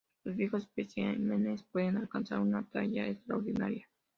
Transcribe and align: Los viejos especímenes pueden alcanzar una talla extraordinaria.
Los 0.23 0.35
viejos 0.35 0.63
especímenes 0.63 1.61
pueden 1.61 1.95
alcanzar 1.97 2.39
una 2.39 2.63
talla 2.67 3.07
extraordinaria. 3.07 3.87